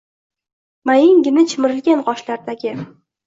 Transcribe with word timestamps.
Mayingina 0.91 1.45
chimirilgan 1.53 2.03
qoshlardagi 2.09 2.73